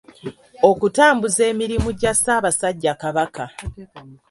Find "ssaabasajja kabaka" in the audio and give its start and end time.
2.17-3.45